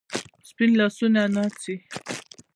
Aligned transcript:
سپین 0.49 0.69
لاسونه 0.79 1.21
ناڅي 1.35 1.75